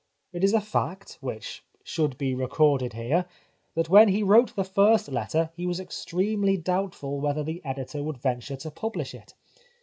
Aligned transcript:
It 0.33 0.43
is 0.43 0.53
a 0.55 0.61
fact, 0.61 1.19
which 1.21 1.63
should 1.83 2.17
be 2.17 2.33
recorded 2.33 2.93
here, 2.93 3.27
that 3.75 3.87
when 3.87 4.07
he 4.07 4.23
wrote 4.23 4.55
the 4.55 4.63
first 4.63 5.09
letter 5.09 5.51
he 5.55 5.67
was 5.67 5.79
extremely 5.79 6.57
doubt 6.57 6.95
ful 6.95 7.21
whether 7.21 7.43
the 7.43 7.61
editor 7.63 8.01
would 8.01 8.17
venture 8.17 8.55
to 8.55 8.71
publish 8.71 9.13
it. 9.13 9.35